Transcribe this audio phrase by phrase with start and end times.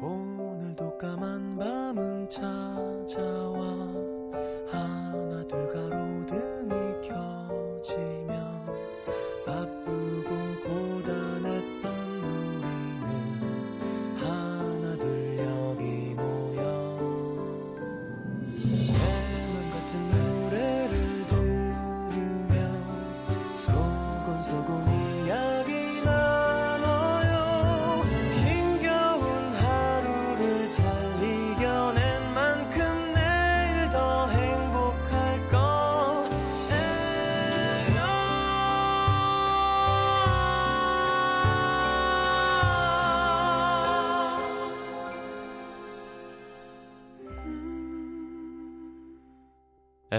[0.00, 4.07] 오늘도 까만 밤은 찾아와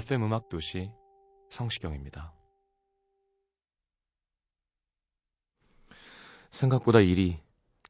[0.09, 0.91] FM 음악 도시
[1.52, 2.34] 성시경입니다.
[6.49, 7.40] 생각보다 일이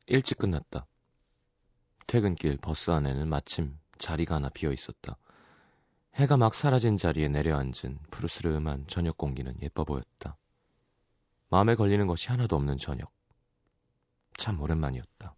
[0.05, 0.86] 일찍 끝났다.
[2.08, 5.16] 퇴근길 버스 안에는 마침 자리가 하나 비어 있었다.
[6.16, 10.38] 해가 막 사라진 자리에 내려앉은 푸르스름한 저녁 공기는 예뻐 보였다.
[11.50, 13.14] 마음에 걸리는 것이 하나도 없는 저녁.
[14.36, 15.38] 참 오랜만이었다.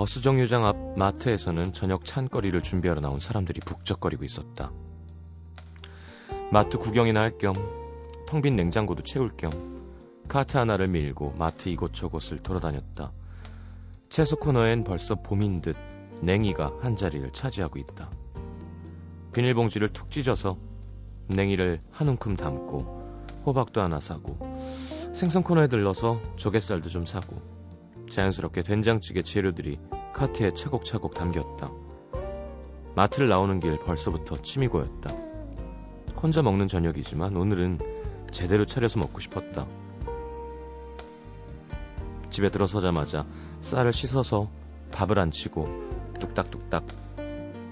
[0.00, 4.72] 버스 정류장 앞 마트에서는 저녁 찬거리를 준비하러 나온 사람들이 북적거리고 있었다.
[6.50, 7.52] 마트 구경이나 할 겸
[8.26, 9.50] 텅 빈 냉장고도 채울 겸
[10.26, 13.12] 카트 하나를 밀고 마트 이곳저곳을 돌아다녔다.
[14.08, 15.76] 채소 코너엔 벌써 봄인 듯
[16.22, 18.08] 냉이가 한 자리를 차지하고 있다.
[19.34, 20.56] 비닐봉지를 툭 찢어서
[21.28, 24.38] 냉이를 한 움큼 담고 호박도 하나 사고
[25.12, 27.49] 생선 코너에 들러서 조갯살도 좀 사고
[28.10, 29.78] 자연스럽게 된장찌개 재료들이
[30.12, 31.70] 카트에 차곡차곡 담겼다.
[32.94, 35.14] 마트를 나오는 길 벌써부터 침이 고였다.
[36.22, 37.78] 혼자 먹는 저녁이지만 오늘은
[38.30, 39.66] 제대로 차려서 먹고 싶었다.
[42.28, 43.26] 집에 들어서자마자
[43.60, 44.50] 쌀을 씻어서
[44.92, 45.66] 밥을 안 치고
[46.20, 46.86] 뚝딱뚝딱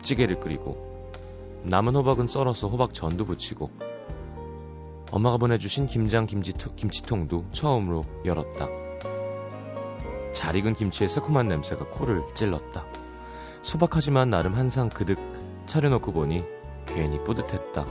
[0.02, 1.12] 찌개를 끓이고
[1.64, 3.70] 남은 호박은 썰어서 호박 전도 부치고
[5.10, 8.87] 엄마가 보내주신 김장 김치통, 김치통도 처음으로 열었다.
[10.32, 12.86] 잘 익은 김치의 새콤한 냄새가 코를 찔렀다.
[13.62, 15.18] 소박하지만 나름 한상 그득
[15.66, 16.44] 차려놓고 보니
[16.86, 17.84] 괜히 뿌듯했다.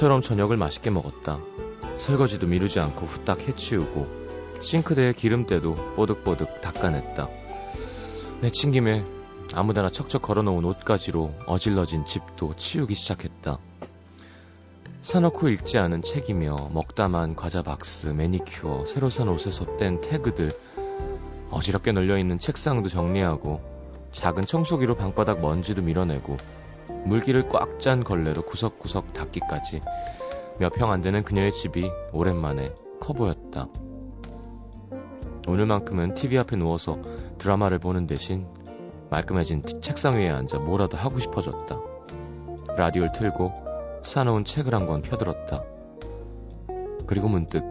[0.00, 1.38] 모처럼 저녁을 맛있게 먹었다.
[1.98, 4.06] 설거지도 미루지 않고 후딱 해치우고
[4.62, 7.28] 싱크대에 기름때도 뽀득뽀득 닦아냈다.
[8.40, 9.04] 내친 김에
[9.52, 13.58] 아무데나 척척 걸어놓은 옷가지로 어질러진 집도 치우기 시작했다.
[15.02, 20.50] 사놓고 읽지 않은 책이며 먹다만 과자 박스, 매니큐어, 새로 산 옷에서 뗀 태그들,
[21.50, 23.60] 어지럽게 널려있는 책상도 정리하고
[24.12, 26.38] 작은 청소기로 방바닥 먼지도 밀어내고
[27.04, 29.80] 물기를 꽉짠 걸레로 구석구석 닦기까지
[30.58, 33.68] 몇 평 안 되는 그녀의 집이 오랜만에 커 보였다.
[35.48, 37.00] 오늘만큼은 TV 앞에 누워서
[37.38, 38.46] 드라마를 보는 대신
[39.10, 41.80] 말끔해진 책상 위에 앉아 뭐라도 하고 싶어졌다.
[42.76, 43.52] 라디오를 틀고
[44.02, 45.64] 사놓은 책을 한 권 펴들었다.
[47.06, 47.64] 그리고 문득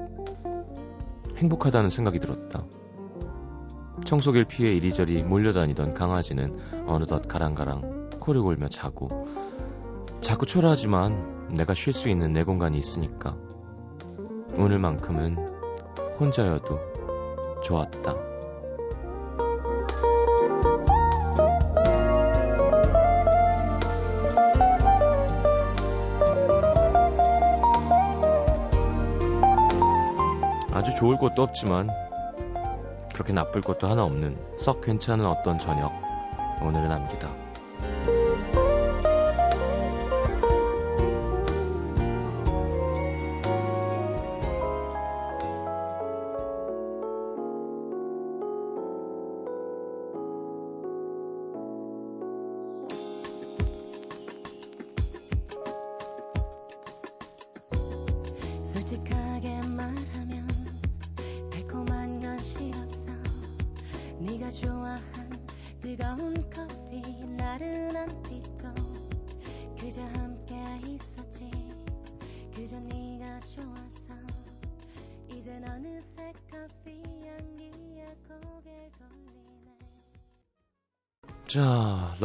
[1.38, 2.66] 행복하다는 생각이 들었다.
[4.06, 7.99] 청소기를 피해 이리저리 몰려다니던 강아지는 어느덧 가랑가랑
[8.30, 9.08] 코를 골며 자고
[10.22, 13.36] 자꾸 초라하지만 내가 쉴 수 있는 내 공간이 있으니까
[14.56, 15.38] 오늘만큼은
[16.20, 16.80] 혼자여도
[17.64, 18.16] 좋았다.
[30.72, 31.90] 아주 좋을 것도 없지만
[33.12, 35.92] 그렇게 나쁠 것도 하나 없는 썩 괜찮은 어떤 저녁
[36.62, 37.49] 오늘은 남기다.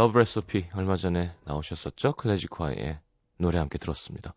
[0.05, 2.13] Love Recipe 얼마 전에 나오셨었죠?
[2.13, 2.99] 클래지콰이의
[3.39, 4.35] 노래 함께 들었습니다.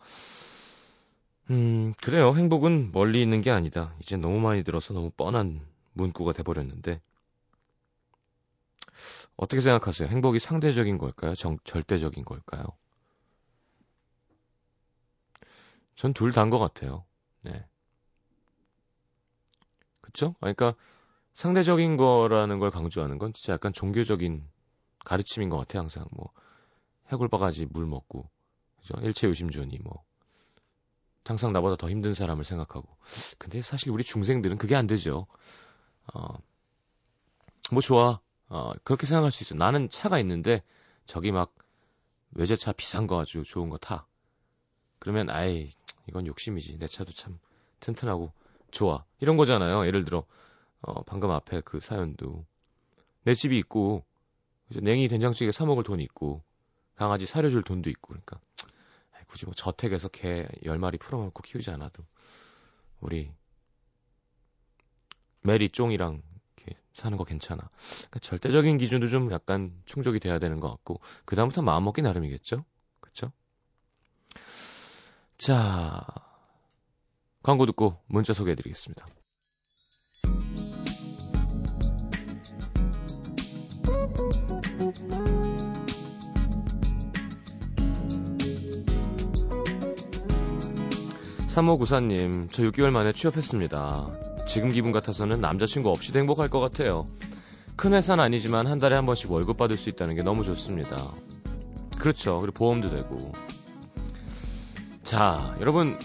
[1.49, 2.33] 음, 그래요.
[2.35, 3.93] 행복은 멀리 있는 게 아니다.
[3.99, 5.61] 이제 너무 많이 들어서 너무 뻔한
[5.93, 7.01] 문구가 돼버렸는데.
[9.37, 10.09] 어떻게 생각하세요?
[10.09, 11.33] 행복이 상대적인 걸까요?
[11.35, 12.63] 정, 절대적인 걸까요?
[15.95, 17.03] 전 둘 다인 것 같아요.
[17.41, 17.65] 네.
[20.01, 20.35] 그쵸?
[20.39, 20.73] 그러니까
[21.35, 24.43] 상대적인 거라는 걸 강조하는 건 진짜 약간 종교적인
[25.07, 25.83] 가르침인 것 같아요.
[25.83, 26.31] 항상 뭐
[27.13, 28.29] 해골바가지 물 먹고
[28.81, 28.95] 그죠?
[29.01, 30.03] 일체요심주니 뭐
[31.23, 32.87] 항상 나보다 더 힘든 사람을 생각하고
[33.37, 35.27] 근데 사실 우리 중생들은 그게 안 되죠.
[36.13, 36.37] 어,
[37.71, 38.19] 뭐 좋아.
[38.49, 39.55] 어, 그렇게 생각할 수 있어.
[39.55, 40.61] 나는 차가 있는데
[41.05, 41.53] 저기 막
[42.31, 44.07] 외제차 비싼 거 아주 좋은 거 타.
[44.99, 45.71] 그러면 아이
[46.07, 46.79] 이건 욕심이지.
[46.79, 47.39] 내 차도 참
[47.79, 48.33] 튼튼하고
[48.71, 49.05] 좋아.
[49.19, 49.85] 이런 거잖아요.
[49.85, 50.25] 예를 들어
[50.81, 52.45] 어, 방금 앞에 그 사연도
[53.23, 54.05] 내 집이 있고
[54.69, 56.43] 냉이 된장찌개 사 먹을 돈이 있고
[56.95, 58.39] 강아지 사료줄 돈도 있고 그러니까
[59.13, 62.03] 아이, 굳이 뭐 저택에서 개열 마리 풀어놓고 키우지 않아도
[62.99, 63.31] 우리
[65.41, 66.21] 메리 쫑이랑
[66.57, 67.69] 이렇게 사는 거 괜찮아.
[67.77, 72.65] 그러니까 절대적인 기준도 좀 약간 충족이 돼야 되는 것 같고 그 다음부터 마음 먹기 나름이겠죠.
[72.99, 73.31] 그렇죠?
[75.37, 76.05] 자
[77.43, 79.07] 광고 듣고 문자 소개해드리겠습니다.
[91.57, 94.45] 삼호구사님, 저 6개월 만에 취업했습니다.
[94.47, 97.05] 지금 기분 같아서는 남자친구 없이도 행복할 것 같아요.
[97.75, 101.13] 큰 회사는 아니지만 한 달에 한 번씩 월급 받을 수 있다는 게 너무 좋습니다.
[101.97, 102.39] 그렇죠.
[102.41, 103.31] 그리고 보험도 되고.
[105.03, 105.97] 자, 여러분,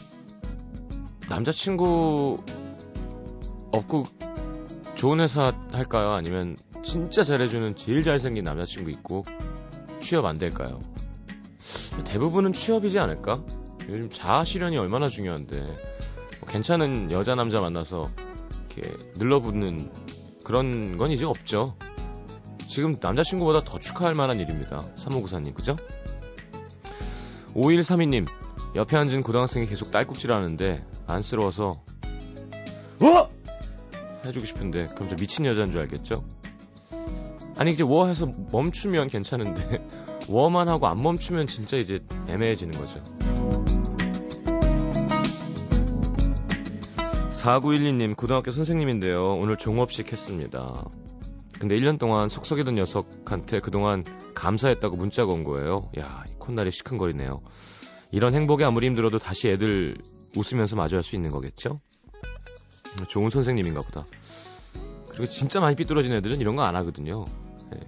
[1.29, 2.43] 남자친구
[3.73, 4.05] 없고
[4.95, 6.13] 좋은 회사 할까요?
[6.13, 9.25] 아니면 진짜 잘해주는 제일 잘생긴 남자친구 있고
[10.01, 10.81] 취업 안 될까요?
[12.05, 13.45] 대부분은 취업이지 않을까?
[13.89, 18.11] 요즘 자아 실현이 얼마나 중요한데 뭐 괜찮은 여자 남자 만나서
[18.77, 19.91] 이렇게 늘러붙는
[20.45, 21.77] 그런 건 이제 없죠.
[22.69, 24.81] 지금 남자친구보다 더 축하할 만한 일입니다.
[24.97, 25.77] 3594님, 그죠?
[27.55, 28.27] 5132님,
[28.75, 31.73] 옆에 앉은 고등학생이 계속 딸꾹질 하는데, 안쓰러워서,
[33.03, 33.29] 어!
[34.25, 36.25] 해주고 싶은데, 그럼 저 미친 여자인 줄 알겠죠?
[37.57, 39.87] 아니, 이제 워 해서 멈추면 괜찮은데,
[40.29, 43.03] 워만 하고 안 멈추면 진짜 이제 애매해지는 거죠.
[47.31, 49.33] 4912님, 고등학교 선생님인데요.
[49.37, 50.85] 오늘 종업식 했습니다.
[51.59, 54.05] 근데 1년 동안 속썩이던 녀석한테 그동안
[54.35, 55.91] 감사했다고 문자가 온 거예요.
[55.99, 57.41] 야, 이 콧날이 시큰거리네요.
[58.13, 59.97] 이런 행복이 아무리 힘들어도 다시 애들
[60.37, 61.81] 웃으면서 마주할 수 있는 거겠죠?
[63.09, 64.07] 좋은 선생님인가 보다.
[65.13, 67.25] 그리고 진짜 많이 삐뚤어진 애들은 이런 거 안 하거든요.
[67.71, 67.81] 네.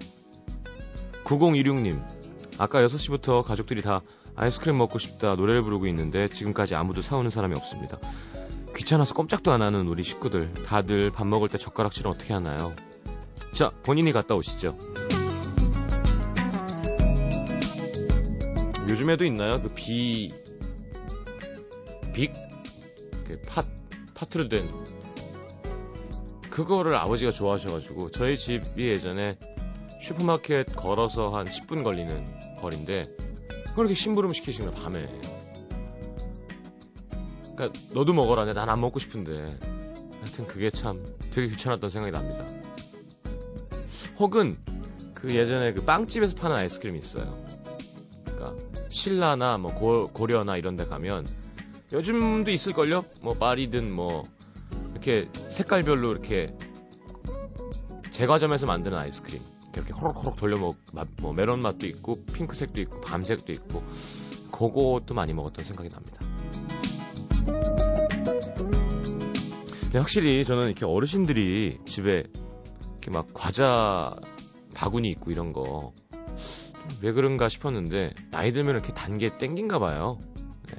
[1.25, 2.03] 9026님,
[2.59, 4.03] 아까 6시부터 가족들이 다
[4.37, 7.99] 아이스크림 먹고 싶다 노래를 부르고 있는데 지금까지 아무도 사오는 사람이 없습니다.
[8.77, 12.75] 귀찮아서 꼼짝도 안 하는 우리 식구들 다들 밥 먹을 때 젓가락질은 어떻게 하나요?
[13.53, 14.77] 자, 본인이 갔다 오시죠.
[18.89, 19.61] 요즘에도 있나요?
[19.63, 20.33] 그 비,
[22.13, 22.33] 빅?
[23.27, 23.63] 그 파,
[24.15, 24.69] 파트로 된.
[26.55, 29.37] 그거를 아버지가 좋아하셔가지고, 저희 집이 예전에
[30.01, 32.25] 슈퍼마켓 걸어서 한 10분 걸리는
[32.61, 33.03] 거리인데,
[33.75, 35.21] 그렇게 심부름 시키시는 거예요, 밤에.
[37.57, 38.45] 그니까, 너도 먹어라.
[38.53, 39.59] 난 안 먹고 싶은데.
[40.21, 42.47] 하여튼 그게 참 되게 귀찮았던 생각이 납니다.
[44.21, 44.57] 혹은
[45.13, 47.37] 그 예전에 그 빵집에서 파는 아이스크림이 있어요.
[48.25, 48.55] 그러니까
[48.91, 51.27] 신라나 뭐 고, 고려나 이런 데 가면
[51.93, 53.05] 요즘도 있을걸요?
[53.23, 54.29] 뭐 파리든 뭐
[55.05, 56.47] 이렇게 색깔별로 이렇게
[58.11, 59.43] 제과점에서 만드는 아이스크림
[59.75, 60.77] 이렇게 호록호록 돌려 먹,
[61.21, 63.83] 뭐 메론 맛도 있고 핑크색도 있고 밤색도 있고
[64.51, 66.21] 그것도 많이 먹었던 생각이 납니다.
[69.83, 72.23] 근데 확실히 저는 이렇게 어르신들이 집에
[72.93, 74.09] 이렇게 막 과자
[74.75, 75.93] 바구니 있고 이런 거
[77.01, 80.19] 왜 그런가 싶었는데 나이 들면 이렇게 단 게 땡긴가 봐요.
[80.69, 80.77] 네.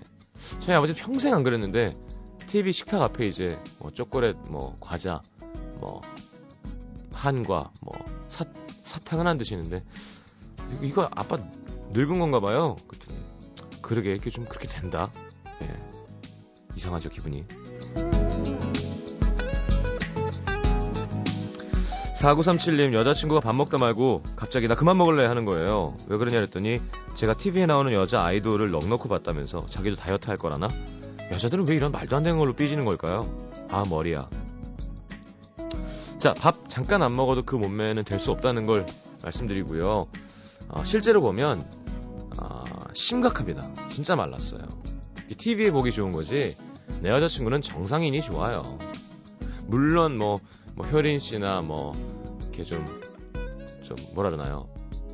[0.59, 1.93] 저희 아버지 평생 안 그랬는데
[2.47, 5.21] TV 식탁 앞에 이제 뭐 초콜릿, 뭐 과자,
[5.79, 6.01] 뭐
[7.13, 7.93] 한과, 뭐
[8.27, 8.45] 사,
[8.83, 9.81] 사탕은 안 드시는데
[10.81, 11.37] 이거 아빠
[11.91, 12.75] 늙은 건가 봐요.
[12.87, 13.17] 그랬더니
[13.81, 15.11] 그러게 이게 좀 그렇게 된다.
[15.59, 15.69] 네.
[16.75, 17.45] 이상하죠 기분이.
[22.15, 25.95] 4937님 여자친구가 밥 먹다 말고 갑자기 나 그만 먹을래 하는 거예요.
[26.07, 26.81] 왜 그러냐 그랬더니
[27.13, 30.69] 제가 TV에 나오는 여자 아이돌을 넉넉히 봤다면서 자기도 다이어트 할 거라나?
[31.31, 33.29] 여자들은 왜 이런 말도 안 되는 걸로 삐지는 걸까요?
[33.69, 34.29] 아 머리야.
[36.19, 38.85] 자, 밥 잠깐 안 먹어도 그 몸매는 될 수 없다는 걸
[39.23, 40.07] 말씀드리고요.
[40.69, 41.69] 어, 실제로 보면
[42.41, 42.63] 어,
[42.93, 43.87] 심각합니다.
[43.87, 44.61] 진짜 말랐어요.
[45.37, 46.55] TV에 보기 좋은 거지
[47.01, 48.61] 내 여자친구는 정상인이 좋아요.
[49.67, 50.39] 물론 뭐,
[50.75, 51.93] 뭐 효린 씨나 뭐
[52.43, 52.85] 이렇게 좀,
[53.83, 54.63] 좀 뭐라 그러나요?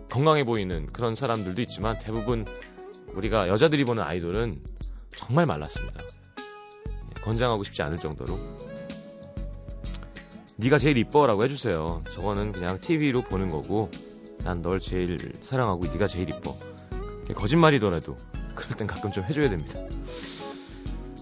[0.10, 2.46] 건강해 보이는 그런 사람들도 있지만 대부분
[3.14, 4.62] 우리가 여자들이 보는 아이돌은
[5.16, 6.02] 정말 말랐습니다.
[6.02, 8.38] 예, 권장하고 싶지 않을 정도로.
[10.58, 12.02] 네가 제일 이뻐라고 해주세요.
[12.12, 13.90] 저거는 그냥 TV로 보는 거고
[14.44, 16.58] 난 널 제일 사랑하고 네가 제일 이뻐.
[17.36, 18.18] 거짓말이더라도
[18.56, 19.80] 그럴 땐 가끔 좀 해줘야 됩니다.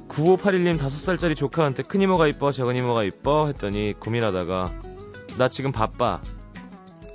[0.07, 4.81] 9581님 5살짜리 조카한테 큰 이모가 이뻐 작은 이모가 이뻐 했더니 고민하다가
[5.37, 6.21] 나 지금 바빠.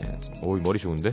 [0.02, 1.12] 예, 오이 머리 좋은데?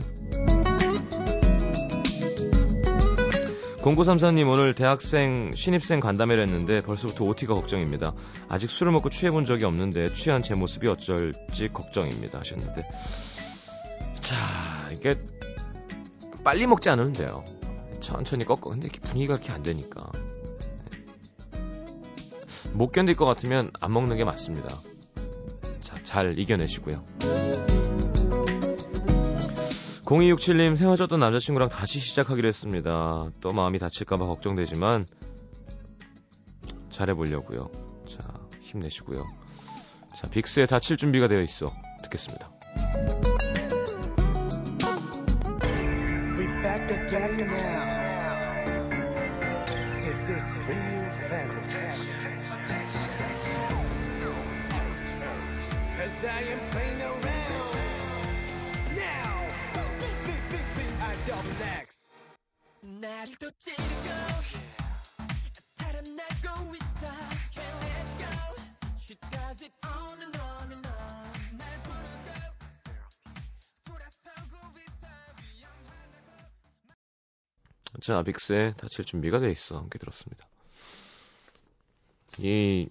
[3.82, 8.14] 0934님 오늘 대학생 신입생 간담회를 했는데 벌써부터 OT가 걱정입니다.
[8.48, 12.88] 아직 술을 먹고 취해본 적이 없는데 취한 제 모습이 어쩔지 걱정입니다 하셨는데
[14.20, 14.36] 자
[14.92, 15.16] 이게
[16.44, 17.44] 빨리 먹지 않으면 돼요.
[18.00, 20.12] 천천히 꺾어 근데 이렇게 분위기가 그렇게 안 되니까
[22.72, 24.80] 못 견딜 것 같으면 안 먹는 게 맞습니다.
[25.80, 27.04] 자, 잘 이겨내시고요.
[30.12, 33.30] 0267님 헤어졌던 남자친구랑 다시 시작하기로 했습니다.
[33.40, 35.06] 또 마음이 다칠까봐 걱정되지만
[36.90, 37.70] 잘해보려고요.
[38.06, 38.20] 자
[38.60, 39.24] 힘내시고요.
[40.14, 42.50] 자 빅스에 다칠 준비가 되어 있어 듣겠습니다.
[55.96, 57.21] Cause I am playing around.
[75.52, 76.82] 위험하다고
[78.02, 80.46] 자 빅스에 다칠 준비가 되어 있어 함께 들었습니다.
[82.38, 82.88] 이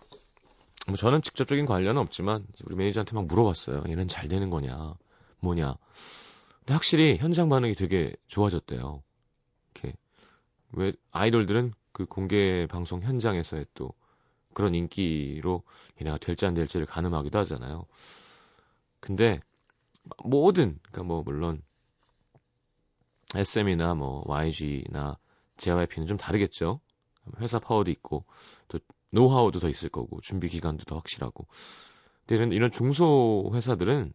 [0.88, 3.84] 뭐 저는 직접적인 관련은 없지만 우리 매니저한테 막 물어봤어요.
[3.88, 4.96] 얘는 잘 되는 거냐,
[5.40, 5.76] 뭐냐.
[6.60, 9.04] 근데 확실히 현장 반응이 되게 좋아졌대요.
[9.74, 9.96] 이렇게
[10.74, 13.94] 왜 아이돌들은 그 공개 방송 현장에서의 또
[14.54, 15.64] 그런 인기로
[16.00, 17.86] 얘네가 될지 안 될지를 가늠하기도 하잖아요.
[19.00, 19.40] 근데
[20.24, 21.62] 뭐든 그러니까 뭐 물론
[23.36, 25.18] SM이나 뭐 YG나
[25.58, 26.80] JYP는 좀 다르겠죠.
[27.40, 28.26] 회사 파워도 있고
[28.68, 28.80] 또
[29.12, 31.48] 노하우도 더 있을 거고 준비 기간도 더 확실하고.
[32.22, 34.14] 근데 이런 이런 중소 회사들은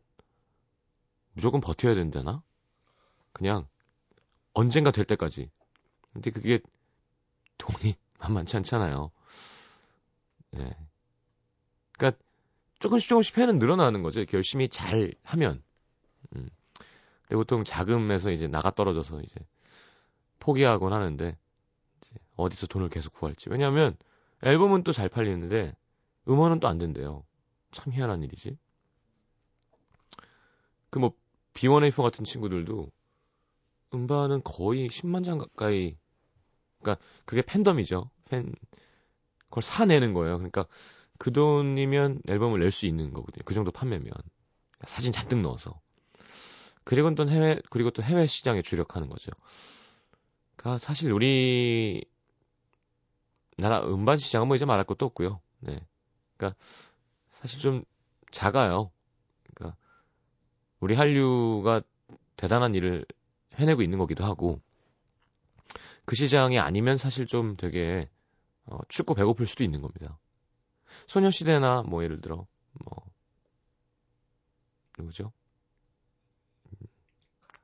[1.32, 2.42] 무조건 버텨야 된다나?
[3.32, 3.66] 그냥
[4.54, 5.50] 언젠가 될 때까지.
[6.16, 6.60] 근데 그게
[7.58, 9.10] 돈이 만만치 않잖아요.
[10.56, 10.76] 예.
[11.92, 12.18] 그러니까
[12.78, 14.24] 조금씩 조금씩 회는 늘어나는 거죠.
[14.32, 15.62] 열심히 잘 하면.
[16.34, 16.48] 음.
[17.22, 19.34] 근데 보통 자금에서 이제 나가 떨어져서 이제
[20.40, 21.36] 포기하곤 하는데
[22.02, 23.50] 이제 어디서 돈을 계속 구할지.
[23.50, 23.96] 왜냐하면
[24.42, 25.74] 앨범은 또 잘 팔리는데
[26.28, 27.24] 음원은 또 안 된대요.
[27.72, 28.56] 참 희한한 일이지.
[30.90, 31.12] 그 뭐
[31.54, 32.90] B1A4 같은 친구들도
[33.94, 35.96] 음반은 거의 10만 장 가까이
[36.80, 38.10] 그러니까 그게 팬덤이죠.
[38.30, 38.54] 팬
[39.44, 40.36] 그걸 사내는 거예요.
[40.38, 40.66] 그러니까
[41.18, 43.42] 그 돈이면 앨범을 낼 수 있는 거거든요.
[43.44, 44.12] 그 정도 판매면
[44.84, 45.80] 사진 잔뜩 넣어서
[46.84, 49.32] 그리고 또 해외 그리고 또 해외 시장에 주력하는 거죠.
[50.56, 52.04] 그러니까 사실 우리
[53.58, 55.40] 나라 음반 시장은 뭐 이제 말할 것도 없고요.
[55.60, 55.80] 네.
[56.36, 56.58] 그러니까
[57.30, 57.84] 사실 좀
[58.30, 58.90] 작아요.
[59.54, 59.76] 그러니까
[60.80, 61.82] 우리 한류가
[62.36, 63.06] 대단한 일을
[63.54, 64.60] 해내고 있는 거기도 하고
[66.06, 68.08] 그 시장이 아니면 사실 좀 되게
[68.64, 70.18] 어, 춥고 배고플 수도 있는 겁니다.
[71.08, 72.46] 소녀시대나 뭐 예를 들어
[72.84, 73.04] 뭐
[74.98, 75.32] 누구죠?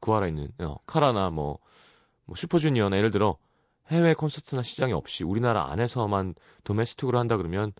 [0.00, 1.58] 구하라 있는 어, 카라나 뭐,
[2.24, 3.38] 뭐 슈퍼주니어나 예를 들어
[3.88, 6.34] 해외 콘서트나 시장이 없이 우리나라 안에서만
[6.64, 7.72] 도메스틱으로 한다 그러면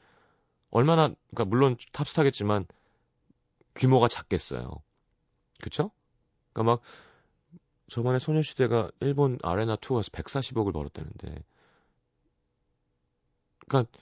[0.70, 2.66] 얼마나 그러니까 물론 탑스타겠지만
[3.74, 4.70] 규모가 작겠어요.
[5.60, 5.90] 그쵸?
[6.52, 6.82] 그러니까 막
[7.92, 11.44] 저번에 소녀시대가 일본 아레나 투어에서 140억을 벌었다는데
[13.68, 13.98] 그러니까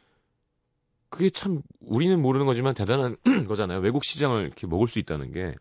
[1.09, 3.17] 그게 참 우리는 모르는 거지만 대단한
[3.49, 3.81] 거잖아요.
[3.81, 5.57] 외국 시장을 이렇게 먹을 수 있다는 게.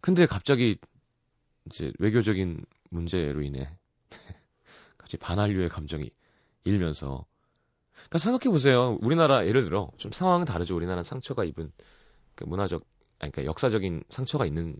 [0.00, 0.78] 근데 갑자기
[1.66, 3.68] 이제 외교적인 문제로 인해
[4.96, 6.10] 갑자기 반한류의 감정이
[6.64, 7.26] 일면서
[7.92, 8.96] 그러니까 생각해 보세요.
[9.02, 10.74] 우리나라 예를 들어 좀 상황은 다르죠.
[10.74, 11.72] 우리나라 상처가 입은
[12.34, 12.86] 그 문화적
[13.18, 14.76] 아니, 그러니까 역사적인 상처가 있는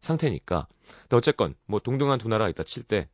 [0.00, 0.66] 상태니까.
[1.02, 3.08] 근데 어쨌건 뭐 동등한 두 나라가 있다 칠 때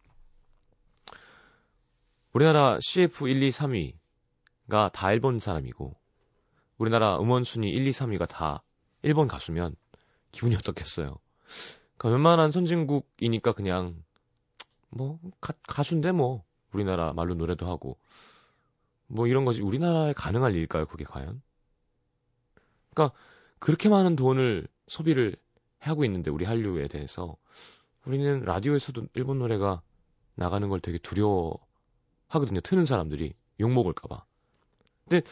[2.32, 5.94] 우리나라 CF 1, 2, 3위가 다 일본 사람이고
[6.78, 8.62] 우리나라 음원 순위 1, 2, 3위가 다
[9.02, 9.76] 일본 가수면
[10.30, 11.18] 기분이 어떻겠어요?
[11.96, 14.02] 그러니까 웬만한 선진국이니까 그냥
[14.88, 17.98] 뭐 가, 가수인데 뭐 우리나라 말로 노래도 하고
[19.06, 20.86] 뭐 이런 것이 우리나라에 가능할 일일까요?
[20.86, 21.42] 그게 과연?
[22.94, 23.16] 그러니까
[23.58, 25.36] 그렇게 많은 돈을 소비를
[25.82, 27.36] 하고 있는데 우리 한류에 대해서
[28.04, 29.82] 우리는 라디오에서도 일본 노래가
[30.34, 31.58] 나가는 걸 되게 두려워
[32.28, 32.60] 하거든요.
[32.60, 34.24] 트는 사람들이 욕 먹을까봐.
[35.08, 35.26] 근데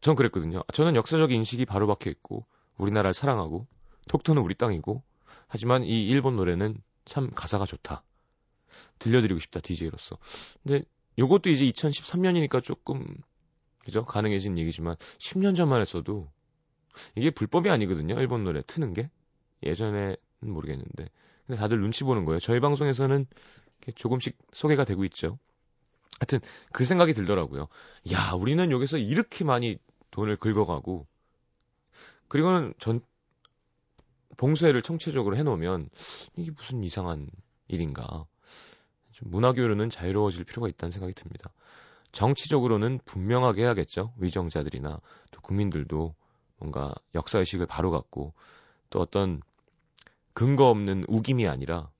[0.00, 0.62] 전 그랬거든요.
[0.72, 2.46] 저는 역사적 인식이 바로 박혀 있고
[2.78, 3.66] 우리나라를 사랑하고
[4.08, 5.02] 톡토는 우리 땅이고
[5.46, 8.02] 하지만 이 일본 노래는 참 가사가 좋다.
[8.98, 10.18] 들려드리고 싶다 DJ로서.
[10.62, 10.84] 근데
[11.18, 13.06] 요것도 이제 2013년이니까 조금
[13.80, 16.30] 그죠 가능해진 얘기지만 10년 전만 했어도
[17.14, 18.18] 이게 불법이 아니거든요.
[18.20, 19.10] 일본 노래 트는 게
[19.62, 21.08] 예전에는 모르겠는데
[21.46, 22.38] 근데 다들 눈치 보는 거예요.
[22.40, 23.26] 저희 방송에서는
[23.94, 25.38] 조금씩 소개가 되고 있죠.
[26.20, 26.40] 하여튼
[26.72, 27.68] 그 생각이 들더라고요.
[28.12, 29.78] 야, 우리는 여기서 이렇게 많이
[30.10, 31.06] 돈을 긁어가고
[32.28, 33.00] 그리고는 전
[34.36, 35.88] 봉쇄를 청체적으로 해놓으면
[36.36, 37.28] 이게 무슨 이상한
[37.66, 38.26] 일인가.
[39.12, 41.50] 좀 문화교류는 자유로워질 필요가 있다는 생각이 듭니다.
[42.12, 44.14] 정치적으로는 분명하게 해야겠죠.
[44.16, 45.00] 위정자들이나
[45.30, 46.14] 또 국민들도
[46.58, 48.32] 뭔가 역사의식을 바로 갖고
[48.90, 49.40] 또 어떤
[50.32, 51.90] 근거 없는 우김이 아니라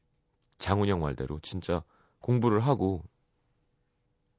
[0.59, 1.83] 장훈영 말대로 진짜
[2.21, 3.03] 공부를 하고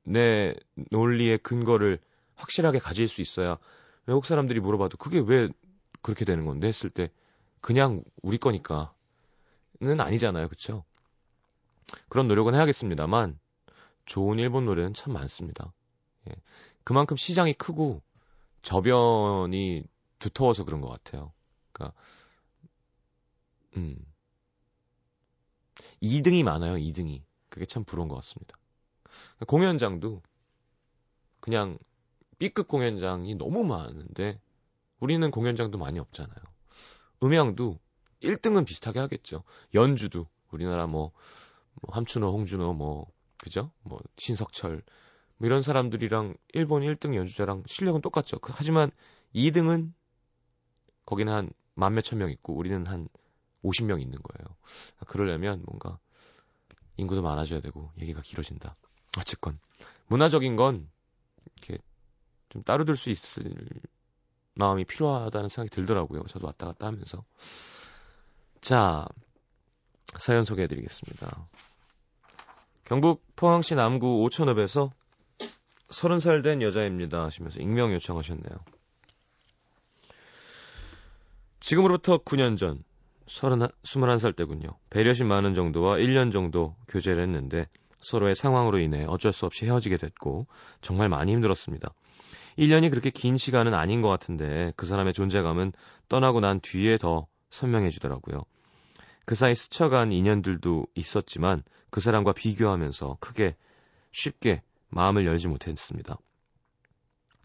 [0.04, 0.56] 내
[0.92, 2.00] 논리의 근거를
[2.36, 3.58] 확실하게 가질 수 있어야
[4.06, 5.50] 외국 사람들이 물어봐도 그게 왜
[6.02, 7.12] 그렇게 되는 건데 했을 때
[7.62, 8.90] 그냥 우리 거니까는
[10.00, 10.48] 아니잖아요.
[10.48, 10.84] 그쵸?
[12.08, 13.40] 그런 노력은 해야겠습니다만
[14.06, 15.72] 좋은 일본 노래는 참 많습니다.
[16.30, 16.34] 예.
[16.84, 18.02] 그만큼 시장이 크고
[18.62, 19.84] 저변이
[20.20, 21.34] 두터워서 그런 것 같아요.
[21.72, 21.98] 그러니까
[23.78, 23.98] 음
[26.02, 26.76] 2등이 많아요.
[26.76, 28.58] 2등이 그게 참 부러운 것 같습니다.
[29.48, 30.22] 공연장도
[31.40, 31.78] 그냥
[32.38, 34.40] B급 공연장이 너무 많은데
[35.00, 36.38] 우리는 공연장도 많이 없잖아요.
[37.24, 37.80] 음향도
[38.22, 39.44] 1등은 비슷하게 하겠죠.
[39.74, 41.12] 연주도 우리나라 뭐,
[41.82, 43.72] 뭐 함춘호, 홍준호 뭐 그죠?
[43.82, 44.82] 뭐 신석철
[45.38, 48.40] 뭐 이런 사람들이랑 일본 1등 연주자랑 실력은 똑같죠.
[48.40, 48.92] 그, 하지만
[49.34, 49.94] 2등은
[51.10, 53.08] 거기는 한 만 몇천 명 있고 우리는 한
[53.64, 54.56] 50명 있는 거예요.
[55.08, 55.98] 그러려면 뭔가
[56.98, 58.76] 인구도 많아져야 되고 얘기가 길어진다.
[59.18, 59.58] 어쨌건
[60.08, 60.90] 문화적인 건
[61.56, 61.82] 이렇게
[62.50, 63.56] 좀 따로 둘수 있을
[64.56, 66.24] 마음이 필요하다는 생각이 들더라고요.
[66.24, 67.24] 저도 왔다 갔다 하면서.
[68.60, 69.08] 자,
[70.18, 71.48] 사연 소개해 드리겠습니다.
[72.84, 74.92] 경북 포항시 남구 오천읍에서
[75.88, 78.79] 30살 된 여자입니다 하시면서 익명 요청하셨네요.
[81.60, 82.84] 지금으로부터 9년 전
[83.28, 84.70] 30, 21살 때군요.
[84.90, 87.68] 배려심 많은 정도와 1년 정도 교제를 했는데
[88.00, 90.48] 서로의 상황으로 인해 어쩔 수 없이 헤어지게 됐고
[90.82, 91.94] 정말 많이 힘들었습니다.
[92.58, 95.74] 1년이 그렇게 긴 시간은 아닌 것 같은데 그 사람의 존재감은
[96.08, 98.44] 떠나고 난 뒤에 더 선명해지더라고요.
[99.26, 103.56] 그 사이 스쳐간 인연들도 있었지만 그 사람과 비교하면서 크게
[104.12, 106.18] 쉽게 마음을 열지 못했습니다.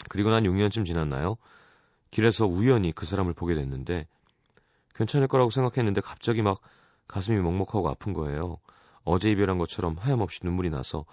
[0.08, 1.36] 그리고 난 6년쯤 지났나요?
[2.14, 4.06] 길에서 우연히 그 사람을 보게 됐는데
[4.94, 6.60] 괜찮을 거라고 생각했는데 갑자기 막
[7.08, 8.58] 가슴이 먹먹하고 아픈 거예요.
[9.02, 11.04] 어제 이별한 것처럼 하염없이 눈물이 나서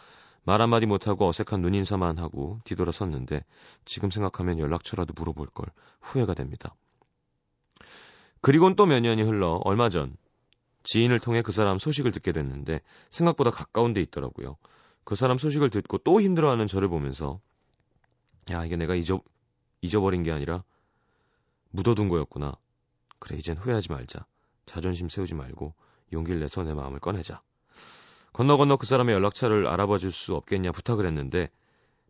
[0.43, 3.43] 말 한마디 못하고 어색한 눈인사만 하고 뒤돌아섰는데
[3.83, 5.65] 지금 생각하면 연락처라도 물어볼 걸
[6.01, 6.75] 후회가 됩니다.
[8.41, 10.15] 그리곤 또 몇 년이 흘러 얼마 전
[10.83, 14.57] 지인을 통해 그 사람 소식을 듣게 됐는데 생각보다 가까운 데 있더라고요.
[15.03, 17.39] 그 사람 소식을 듣고 또 힘들어하는 저를 보면서
[18.51, 19.21] 야 이게 내가 잊어
[19.81, 20.63] 잊어버린 게 아니라
[21.71, 22.55] 묻어둔 거였구나.
[23.19, 24.25] 그래 이젠 후회하지 말자.
[24.65, 25.73] 자존심 세우지 말고
[26.13, 27.41] 용기를 내서 내 마음을 꺼내자.
[28.34, 31.49] 건너 건너 그 사람의 연락처를 알아봐 줄 수 없겠냐 부탁을 했는데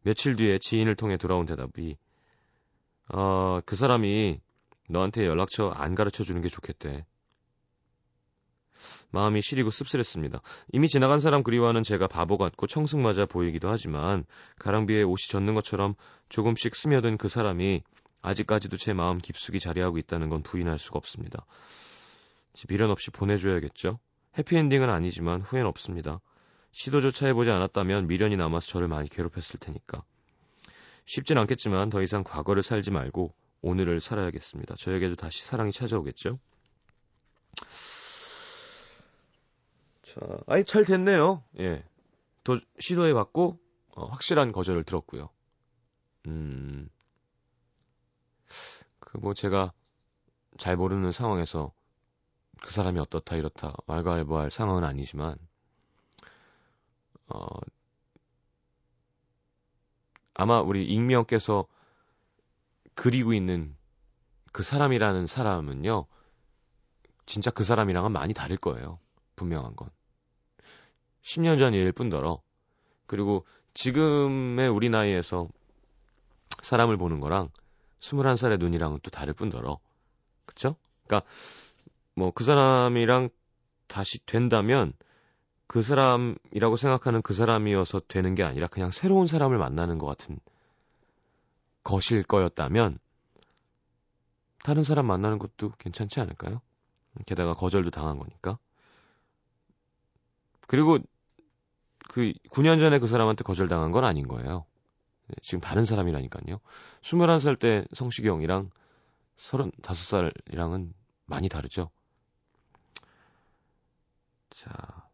[0.04, 1.98] 며칠 뒤에 지인을 통해 돌아온 대답이
[3.10, 4.40] 어, 그 사람이
[4.90, 7.06] 너한테 연락처 안 가르쳐 주는 게 좋겠대.
[9.12, 10.42] 마음이 시리고 씁쓸했습니다.
[10.72, 14.26] 이미 지나간 사람 그리워하는 제가 바보 같고 청승맞아 보이기도 하지만
[14.60, 15.96] 가랑비에 옷이 젖는 것처럼
[16.30, 17.84] 조금씩 스며든 그 사람이
[18.22, 21.46] 아직까지도 제 마음 깊숙이 자리하고 있다는 건 부인할 수가 없습니다.
[22.68, 24.00] 미련 없이 보내줘야겠죠?
[24.38, 26.22] 해피엔딩은 아니지만 후회는 없습니다.
[26.72, 30.04] 시도조차 해보지 않았다면 미련이 남아서 저를 많이 괴롭혔을 테니까.
[31.06, 34.76] 쉽진 않겠지만 더 이상 과거를 살지 말고 오늘을 살아야겠습니다.
[34.78, 36.40] 저에게도 다시 사랑이 찾아오겠죠?
[40.02, 41.44] 자, 아니, 잘 됐네요.
[41.60, 41.84] 예.
[42.44, 43.60] 도, 시도해봤고,
[43.96, 45.30] 어, 확실한 거절을 들었고요.
[46.28, 46.90] 음,
[49.00, 49.74] 그 뭐 제가
[50.58, 51.74] 잘 모르는 상황에서
[52.62, 55.38] 그 사람이 어떻다 이렇다 왈가왈부할 상황은 아니지만
[57.28, 57.46] 어
[60.34, 61.68] 아마 우리 익명께서
[62.96, 63.76] 그리고 있는
[64.52, 66.06] 그 사람이라는 사람은요
[67.26, 69.00] 진짜 그 사람이랑은 많이 다를 거예요
[69.36, 69.90] 분명한 건.
[71.24, 72.42] 10년 전 일일 뿐더러.
[73.08, 75.50] 그리고 지금의 우리 나이에서
[76.62, 77.50] 사람을 보는 거랑
[78.02, 79.80] 21살의 눈이랑은 또 다를 뿐더러
[80.46, 80.76] 그쵸?
[81.08, 81.28] 그러니까
[82.16, 83.30] 뭐 그 사람이랑
[83.88, 84.94] 다시 된다면
[85.68, 90.40] 그 사람이라고 생각하는 그 사람이어서 되는 게 아니라 그냥 새로운 사람을 만나는 것 같은
[91.84, 93.00] 것일 거였다면
[94.64, 96.62] 다른 사람 만나는 것도 괜찮지 않을까요?
[97.26, 98.58] 게다가 거절도 당한 거니까.
[100.68, 101.00] 그리고
[102.10, 104.66] 그 9년 전에 그 사람한테 거절당한 건 아닌 거예요.
[105.32, 106.60] 네, 지금 다른 사람이라니까요.
[107.02, 108.70] 21살 때 성시경이랑
[109.38, 110.94] 35살이랑은
[111.26, 111.90] 많이 다르죠.
[114.50, 115.10] 자.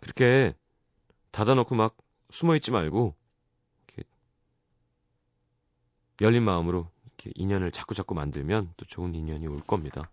[0.00, 0.54] 그렇게
[1.30, 1.96] 닫아놓고 막
[2.30, 3.14] 숨어있지 말고,
[3.86, 4.08] 이렇게
[6.20, 10.10] 열린 마음으로 이렇게 인연을 자꾸자꾸 만들면 또 좋은 인연이 올 겁니다.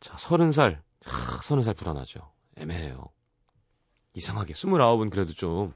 [0.00, 0.82] 자, 서른 살.
[1.04, 2.32] 하, 서른 살 불안하죠.
[2.56, 3.10] 애매해요.
[4.14, 4.54] 이상하게.
[4.54, 5.72] 스물아홉은 그래도 좀,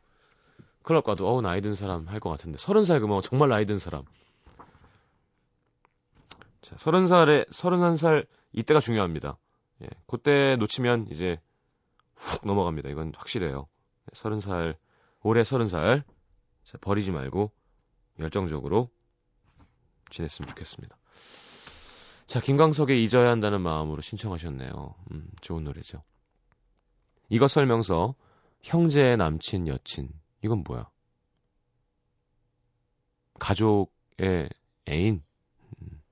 [0.83, 2.59] 클럽 가도, 어우, 나이 든 사람 할 것 같은데.
[2.59, 4.05] 서른 살 그러면 정말 나이 든 사람.
[6.63, 9.37] 자, 서른 살에, 서른한 살, 이때가 중요합니다.
[9.83, 11.39] 예, 그때 놓치면 이제
[12.15, 12.89] 훅 넘어갑니다.
[12.89, 13.67] 이건 확실해요.
[14.03, 14.77] 예, 서른 살,
[15.23, 16.05] 올해 서른 살.
[16.65, 17.53] 자, 버리지 말고
[18.19, 18.89] 열정적으로
[20.11, 20.97] 지냈으면 좋겠습니다.
[22.27, 24.95] 자, 김광석의 잊어야 한다는 마음으로 신청하셨네요.
[25.13, 26.03] 음, 좋은 노래죠.
[27.29, 28.15] 이것 설명서,
[28.63, 30.09] 형제의 남친, 여친.
[30.43, 30.91] 이건 뭐야?
[33.39, 34.49] 가족의
[34.89, 35.23] 애인.
[35.81, 36.03] 음,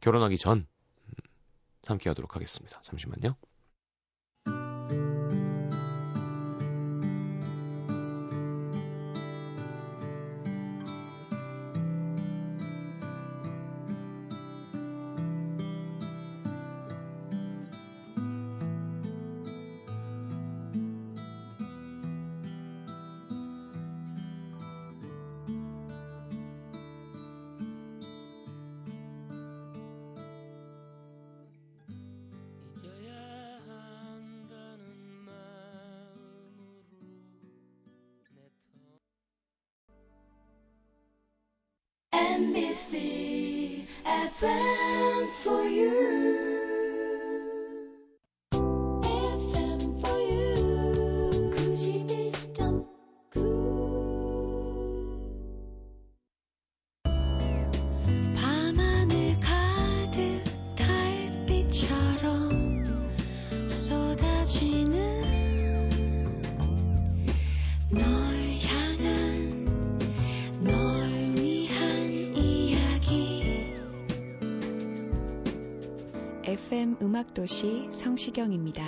[0.00, 0.58] 결혼하기 전.
[0.58, 1.14] 음,
[1.86, 2.80] 함께 하도록 하겠습니다.
[2.82, 3.36] 잠시만요.
[42.34, 46.53] MBC FM for you.
[77.44, 78.82] 도시 성시경입니다.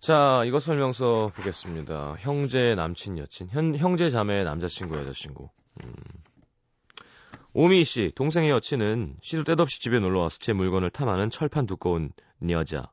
[0.00, 2.16] 자, 이거 설명서 보겠습니다.
[2.18, 3.48] 형제, 남친, 여친.
[3.48, 5.48] 현, 형제, 자매, 남자친구, 여자친구.
[5.82, 5.94] 음.
[7.54, 12.12] 오미 씨, 동생의 여친은 시도 때도 없이 집에 놀러 와서 제 물건을 탐하는 철판 두꺼운
[12.50, 12.90] 여자.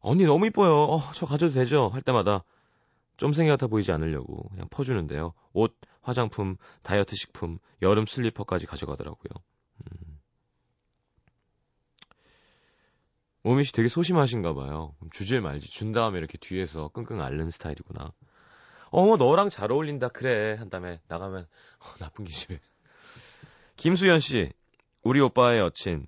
[0.00, 0.84] 언니 너무 이뻐요.
[0.84, 1.90] 어, 저 가져도 되죠?
[1.92, 2.44] 할 때마다
[3.18, 5.34] 쫌생이 같아 보이지 않으려고 그냥 퍼주는데요.
[5.52, 9.30] 옷, 화장품, 다이어트 식품, 여름 슬리퍼까지 가져가더라고요.
[9.82, 10.20] 음.
[13.42, 14.94] 오미 씨 되게 소심하신가 봐요.
[15.10, 15.68] 주질 말지.
[15.70, 18.12] 준 다음에 이렇게 뒤에서 끙끙 앓는 스타일이구나.
[18.90, 20.08] 어머, 너랑 잘 어울린다.
[20.08, 20.54] 그래.
[20.54, 22.58] 한 다음에 나가면, 어, 나쁜 기집애.
[23.76, 24.52] 김수현 씨,
[25.02, 26.06] 우리 오빠의 여친.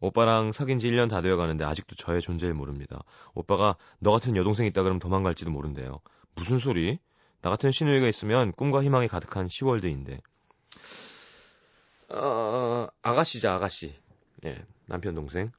[0.00, 3.02] 오빠랑 사귄 지 1년 다 되어 가는데 아직도 저의 존재를 모릅니다.
[3.34, 6.00] 오빠가 너 같은 여동생 있다 그러면 도망갈지도 모른대요.
[6.40, 6.98] 무슨 소리?
[7.42, 10.22] 나 같은 시누이가 있으면 꿈과 희망이 가득한 시월드인데.
[12.08, 13.94] 어, 아가씨죠, 아가씨.
[14.46, 15.52] 예, 남편 동생.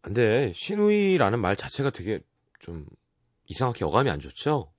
[0.00, 2.20] 근데 시누이라는 말 자체가 되게
[2.60, 2.86] 좀
[3.48, 4.72] 이상하게 어감이 안 좋죠?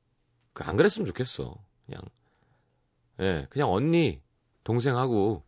[0.53, 1.55] 그안 그랬으면 좋겠어.
[1.85, 2.01] 그냥
[3.19, 4.23] 예, 그냥 언니,
[4.63, 5.43] 동생하고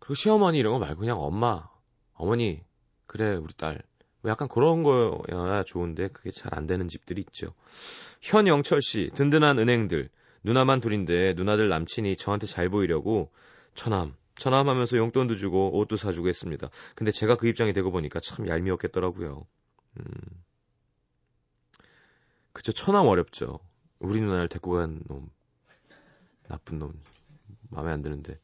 [0.00, 1.66] 그리고 시어머니 이런 거 말고 그냥 엄마,
[2.12, 2.62] 어머니,
[3.06, 3.82] 그래 우리 딸.
[4.22, 7.54] 뭐 약간 그런 거야 좋은데 그게 잘 안 되는 집들이 있죠.
[8.20, 10.08] 현영철 씨, 든든한 은행들.
[10.44, 13.30] 누나만 둘인데 누나들 남친이 저한테 잘 보이려고
[13.74, 16.68] 처남, 처남 하면서 용돈도 주고 옷도 사주고 했습니다.
[16.94, 19.46] 근데 제가 그 입장이 되고 보니까 참 얄미웠겠더라고요.
[20.00, 20.04] 음.
[22.52, 23.60] 그쵸, 처남 어렵죠.
[23.98, 25.30] 우리 누나를 데리고 간 놈.
[26.48, 27.00] 나쁜 놈.
[27.70, 28.38] 마음에 안 드는데.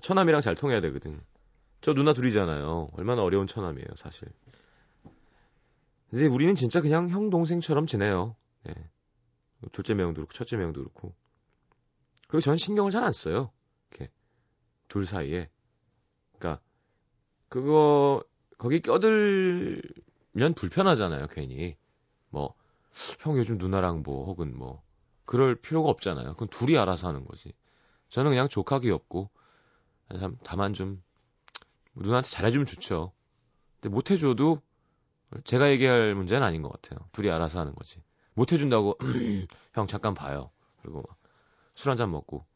[0.00, 1.20] 처남이랑 잘 통해야 되거든.
[1.80, 2.90] 저 누나 둘이잖아요.
[2.94, 4.28] 얼마나 어려운 처남이에요, 사실.
[6.12, 8.36] 근데 우리는 진짜 그냥 형, 동생처럼 지내요.
[8.68, 8.74] 예.
[9.72, 11.14] 둘째 명도 그렇고, 첫째 명도 그렇고.
[12.28, 13.50] 그리고 전 신경을 잘 안 써요.
[13.90, 14.12] 이렇게.
[14.88, 15.48] 둘 사이에.
[16.38, 16.62] 그러니까,
[17.48, 18.22] 그거,
[18.58, 21.78] 거기 껴들면 불편하잖아요, 괜히.
[22.28, 22.54] 뭐,
[23.20, 24.82] 형 요즘 누나랑 뭐, 혹은 뭐,
[25.24, 26.34] 그럴 필요가 없잖아요.
[26.34, 27.54] 그건 둘이 알아서 하는 거지.
[28.10, 29.30] 저는 그냥 조카 귀엽고,
[30.20, 31.02] 참, 다만 좀,
[31.94, 33.12] 누나한테 잘해주면 좋죠.
[33.80, 34.60] 근데 못해줘도,
[35.44, 37.08] 제가 얘기할 문제는 아닌 것 같아요.
[37.12, 38.02] 둘이 알아서 하는 거지.
[38.34, 38.98] 못 해준다고,
[39.74, 40.50] 형, 잠깐 봐요.
[40.82, 41.02] 그리고,
[41.74, 42.46] 술 한 잔 먹고,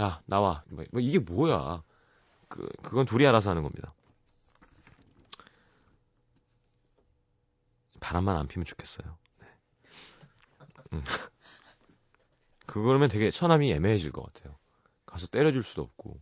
[0.00, 0.62] 야, 나와.
[0.68, 1.82] 뭐, 뭐 이게 뭐야.
[2.48, 3.94] 그, 그건 둘이 알아서 하는 겁니다.
[8.00, 9.18] 바람만 안 피면 좋겠어요.
[9.40, 9.46] 네.
[10.92, 11.02] 음.
[12.66, 14.56] 그거면 되게 처남이 애매해질 것 같아요.
[15.06, 16.20] 가서 때려줄 수도 없고.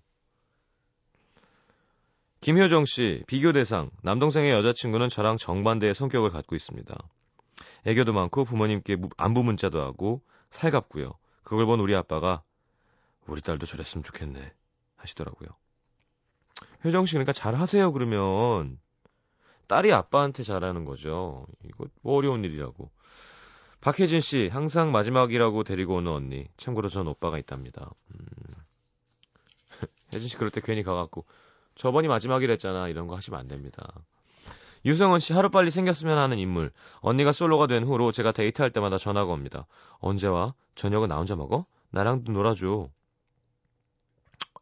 [2.44, 3.90] 김효정 씨, 비교 대상.
[4.02, 6.94] 남동생의 여자친구는 저랑 정반대의 성격을 갖고 있습니다.
[7.86, 11.14] 애교도 많고 부모님께 무- 안부 문자도 하고 살갑고요.
[11.42, 12.42] 그걸 본 우리 아빠가
[13.26, 14.52] 우리 딸도 저랬으면 좋겠네
[14.96, 15.48] 하시더라고요.
[16.84, 18.78] 효정 씨 그러니까 잘 하세요 그러면
[19.66, 21.46] 딸이 아빠한테 잘하는 거죠.
[21.64, 22.90] 이거 뭐 어려운 일이라고.
[23.80, 26.46] 박혜진 씨, 항상 마지막이라고 데리고 오는 언니.
[26.58, 27.90] 참고로 전 오빠가 있답니다.
[28.10, 28.26] 음.
[30.12, 31.24] 혜진 씨 그럴 때 괜히 가갖고
[31.74, 33.86] 저번이 마지막이랬잖아 이런 거 하시면 안 됩니다.
[34.84, 36.70] 유성원 씨 하루빨리 생겼으면 하는 인물.
[37.00, 39.66] 언니가 솔로가 된 후로 제가 데이트할 때마다 전화가 옵니다.
[39.98, 40.54] 언제 와?
[40.74, 41.64] 저녁은 나 혼자 먹어?
[41.90, 42.88] 나랑도 놀아줘.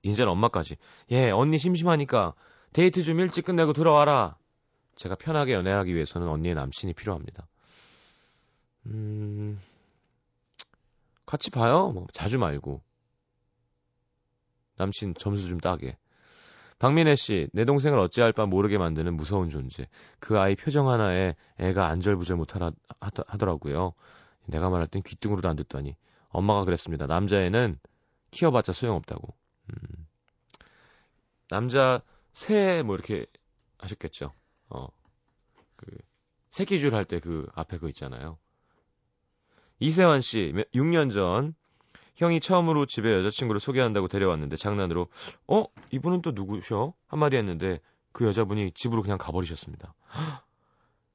[0.05, 0.77] 이제는 엄마까지.
[1.11, 2.35] 예, 언니 심심하니까
[2.73, 4.37] 데이트 좀 일찍 끝내고 들어와라.
[4.95, 7.49] 제가 편하게 연애하기 위해서는 언니의 남친이 필요합니다.
[8.87, 9.61] 음,
[11.27, 11.91] 같이 봐요.
[11.91, 12.83] 뭐, 자주 말고.
[14.77, 15.97] 남친 점수 좀 따게.
[16.83, 19.87] 박민혜 씨, 내 동생을 어찌할 바 모르게 만드는 무서운 존재.
[20.19, 23.93] 그 아이 표정 하나에 애가 안절부절 못하라 하더- 하더라고요.
[24.47, 25.97] 내가 말할 땐 귀등으로도 안 듣더니
[26.31, 27.07] 엄마가 그랬습니다.
[27.07, 27.79] 남자애는
[28.33, 29.33] 키워봤자 소용없다고.
[29.71, 30.07] 음.
[31.51, 33.27] 남자 새 뭐 이렇게
[33.79, 34.33] 하셨겠죠.
[34.71, 34.89] 어.
[35.77, 35.87] 그
[36.51, 38.39] 새끼줄 할 때 그 앞에 그 있잖아요.
[39.79, 41.55] 이세환 씨, 6년 전
[42.17, 45.09] 형이 처음으로 집에 여자친구를 소개한다고 데려왔는데 장난으로
[45.49, 45.65] 어?
[45.91, 46.93] 이분은 또 누구셔?
[47.07, 47.81] 한마디 했는데
[48.13, 49.95] 그 여자분이 집으로 그냥 가버리셨습니다.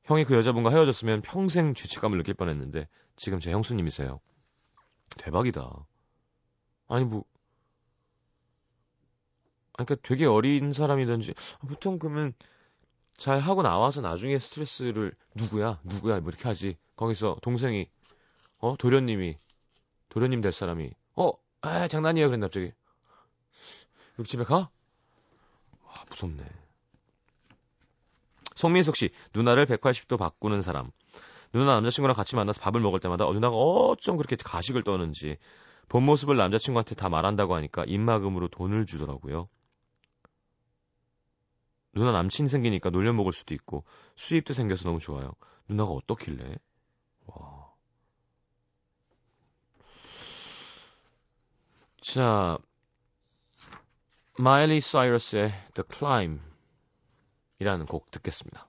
[0.05, 4.19] 형이 그 여자분과 헤어졌으면 평생 죄책감을 느낄 뻔했는데 지금 제 형수님이세요.
[5.17, 5.85] 대박이다.
[6.87, 7.25] 아니 뭐
[9.73, 11.33] 그러니까 되게 어린 사람이든지
[11.67, 12.33] 보통 그러면
[13.17, 17.89] 잘 하고 나와서 나중에 스트레스를 누구야 누구야 뭐 이렇게 하지 거기서 동생이
[18.59, 19.37] 어 도련님이
[20.17, 22.71] 도련님 될 사람이 어 아, 장난이에요 그랬는데 갑자기
[24.17, 24.71] 여기 집에 가?
[25.85, 26.43] 와 무섭네
[28.55, 30.89] 송민석 씨 누나를 180도 바꾸는 사람
[31.53, 35.37] 누나 남자친구랑 같이 만나서 밥을 먹을 때마다 어, 누나가 어쩜 그렇게 가식을 떠는지
[35.87, 39.47] 본 모습을 남자친구한테 다 말한다고 하니까 입막음으로 돈을 주더라고요.
[41.93, 45.33] 누나 남친 생기니까 놀려 먹을 수도 있고 수입도 생겨서 너무 좋아요.
[45.69, 46.57] 누나가 어떻길래?
[47.27, 47.56] 와.
[52.06, 52.58] 자,
[54.38, 56.40] 마일리 사이러스의 The Climb
[57.58, 58.68] 이라는 곡 듣겠습니다.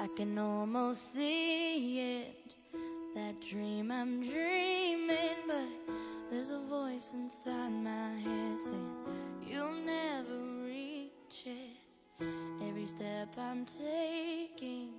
[0.00, 2.34] I can almost see it,
[3.14, 5.68] that dream I'm dreaming, but
[6.30, 8.94] there's a voice inside my head saying
[9.46, 11.76] you'll never reach it.
[12.62, 14.94] Every step I'm taking,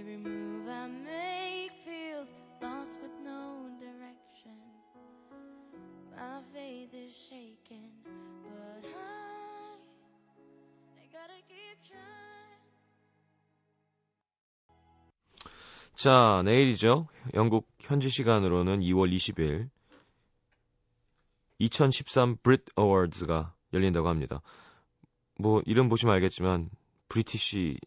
[0.00, 2.32] every move I make feels
[2.62, 4.56] lost with no direction.
[6.16, 7.84] My faith is shaken,
[8.42, 9.76] but I,
[10.96, 12.60] I gotta keep trying.
[15.94, 17.08] 자, 내일이죠.
[17.34, 19.68] 영국 현지 시간으로는 2월 20일
[21.58, 24.40] 2013 브릿 어워즈가 열린다고 합니다.
[25.38, 26.70] 뭐 이름 보시면 알겠지만
[27.10, 27.78] 브리티시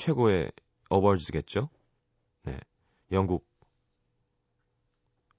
[0.00, 0.50] 최고의
[0.88, 1.68] 어워즈겠죠?
[2.44, 2.58] 네.
[3.12, 3.46] 영국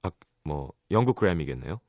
[0.04, 0.12] 아,
[0.44, 1.80] 뭐 영국 그래미겠네요.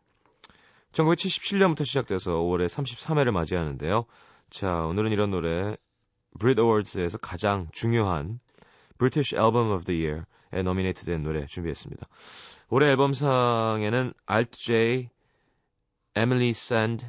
[0.92, 4.06] 1977년부터 시작돼서 5월에 33회를 맞이하는데요.
[4.48, 5.76] 자, 오늘은 이런 노래
[6.38, 8.40] 브릿 어워즈에서 가장 중요한
[8.96, 12.06] British Album of the Year에 노미네이트된 노래 준비했습니다.
[12.70, 15.10] 올해 앨범상에는 Alt J,
[16.16, 17.06] Emeli Sandé,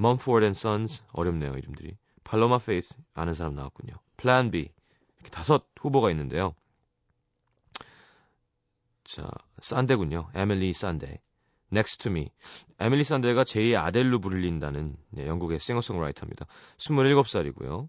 [0.00, 1.96] Mumford and Sons 어렵네요 이름들이.
[2.24, 3.94] 팔로마 페이스 아는 사람 나왔군요.
[4.16, 4.70] Plan B
[5.16, 6.54] 이렇게 다섯 후보가 있는데요.
[9.04, 9.28] 자
[9.60, 10.30] 산데군요.
[10.34, 11.20] 에밀리 산데.
[11.72, 12.30] Next to Me.
[12.78, 16.46] 에밀리 산데가 제2의 아델로 불린다는 네, 영국의 싱어송라이터입니다.
[16.76, 17.88] 27살이고요.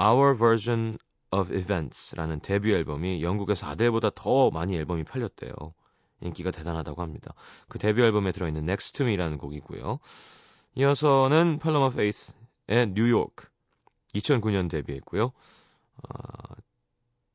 [0.00, 0.98] Our Version
[1.30, 5.52] of Events라는 데뷔 앨범이 영국에서 아델보다 더 많이 앨범이 팔렸대요.
[6.20, 7.32] 인기가 대단하다고 합니다.
[7.68, 9.98] 그 데뷔 앨범에 들어있는 Next to Me라는 곡이고요.
[10.74, 12.32] 이어서는 팔로마 페이스
[12.68, 13.34] 의 뉴욕
[14.14, 15.32] 2009년 데뷔했고요.
[16.08, 16.54] 아,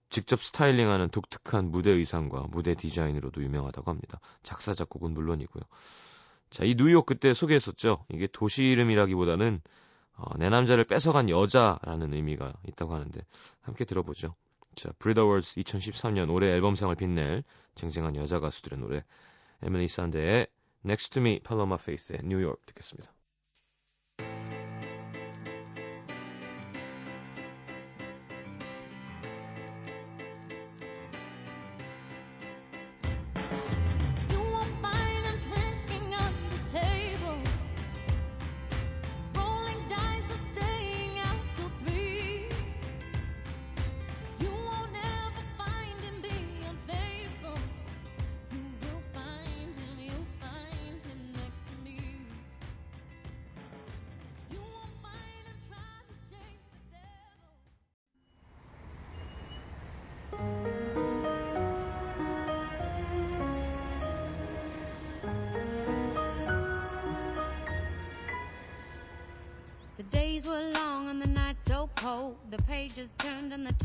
[0.09, 4.19] 직접 스타일링하는 독특한 무대 의상과 무대 디자인으로도 유명하다고 합니다.
[4.43, 5.63] 작사 작곡은 물론이고요.
[6.49, 8.05] 자, 이 뉴욕 그때 소개했었죠.
[8.09, 9.61] 이게 도시 이름이라기보다는
[10.13, 13.21] 어, 내 남자를 뺏어간 여자라는 의미가 있다고 하는데
[13.61, 14.35] 함께 들어보죠.
[14.75, 17.43] 자, 브리더 월스 2013년 올해 앨범상을 빛낼
[17.75, 19.03] 쟁쟁한 여자 가수들의 노래
[19.61, 20.47] 에밀리 산데의
[20.85, 23.16] Next to Me, 팔로마 페이스의 뉴욕 듣겠습니다.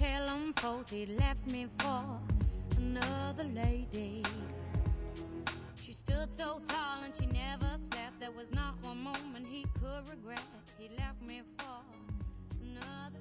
[0.03, 0.91] Turned and the tale unfolds.
[0.91, 2.03] He left me for
[2.77, 4.23] another lady.
[5.77, 8.21] She stood so tall and she never slept.
[8.21, 10.43] There was not one moment he could regret.
[10.79, 11.83] He left me for
[12.61, 13.21] another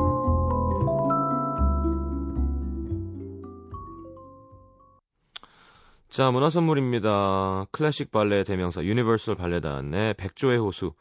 [6.11, 7.67] 자, 문화 선물입니다.
[7.71, 10.91] 클래식 발레 대명사 유니버설 발레단의 백조의 호수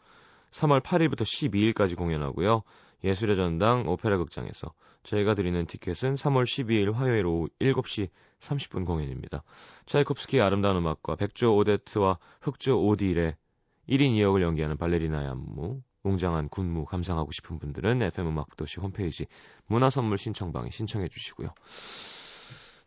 [0.53, 2.63] 3월 8일부터 12일까지 공연하고요.
[3.03, 9.43] 예술의 전당 오페라 극장에서 저희가 드리는 티켓은 3월 12일 화요일 오후 7시 30분 공연입니다.
[9.87, 13.35] 차이콥스키의 아름다운 음악과 백조 오데트와 흑조 오딜의
[13.89, 19.27] 1인 2역을 연기하는 발레리나의 안무, 웅장한 군무 감상하고 싶은 분들은 FM 음악도시 홈페이지
[19.67, 21.49] 문화선물 신청방에 신청해 주시고요.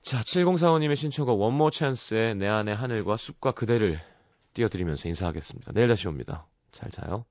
[0.04, 4.02] 자, 7045님의 신청곡 원모 찬스의 내 안의 하늘과 숲과 그대를
[4.54, 5.72] 띄워드리면서 인사하겠습니다.
[5.72, 6.46] 내일 다시 옵니다.
[6.72, 7.24] 잘 자요.